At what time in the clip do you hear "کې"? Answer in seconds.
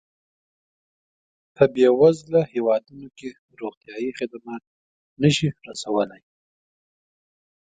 3.17-3.29